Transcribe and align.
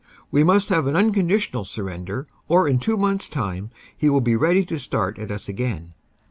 "We 0.31 0.43
must 0.43 0.69
have 0.69 0.87
an 0.87 0.95
unconditional 0.95 1.63
surrender, 1.63 2.25
or 2.47 2.67
in 2.67 2.79
two 2.79 2.97
months 2.97 3.29
time 3.29 3.69
he 3.95 4.09
will 4.09 4.19
be 4.19 4.35
ready 4.35 4.65
to 4.65 4.79
start 4.79 5.19
at 5.19 5.29
us 5.29 5.47
again." 5.47 5.93